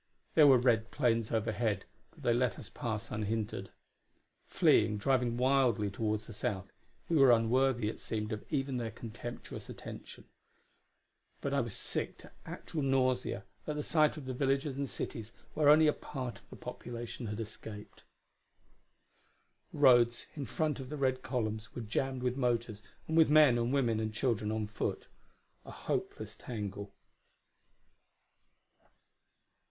There 0.33 0.47
were 0.47 0.57
red 0.57 0.89
planes 0.89 1.31
overhead, 1.31 1.85
but 2.09 2.23
they 2.23 2.33
let 2.33 2.57
us 2.57 2.69
pass 2.69 3.11
unhindered. 3.11 3.69
Fleeing, 4.47 4.97
driving 4.97 5.37
wildly 5.37 5.91
toward 5.91 6.21
the 6.21 6.33
south, 6.33 6.71
we 7.07 7.17
were 7.17 7.31
unworthy, 7.31 7.87
it 7.87 7.99
seemed, 7.99 8.31
of 8.33 8.43
even 8.49 8.77
their 8.77 8.89
contemptuous 8.89 9.69
attention. 9.69 10.25
But 11.39 11.53
I 11.53 11.59
was 11.61 11.75
sick 11.75 12.17
to 12.17 12.31
actual 12.47 12.81
nausea 12.81 13.43
at 13.67 13.85
sight 13.85 14.17
of 14.17 14.25
the 14.25 14.33
villages 14.33 14.75
and 14.75 14.89
cities 14.89 15.33
where 15.53 15.69
only 15.69 15.85
a 15.85 15.93
part 15.93 16.39
of 16.39 16.49
the 16.49 16.55
population 16.55 17.27
had 17.27 17.39
escaped. 17.39 18.01
The 19.71 19.77
roads, 19.77 20.25
in 20.35 20.45
front 20.45 20.79
of 20.79 20.89
the 20.89 20.97
red 20.97 21.21
columns, 21.21 21.75
were 21.75 21.81
jammed 21.83 22.23
with 22.23 22.37
motors 22.37 22.81
and 23.07 23.15
with 23.15 23.29
men 23.29 23.55
and 23.59 23.71
women 23.71 23.99
and 23.99 24.11
children 24.11 24.51
on 24.51 24.65
foot: 24.65 25.05
a 25.63 25.69
hopeless 25.69 26.35
tangle. 26.37 26.91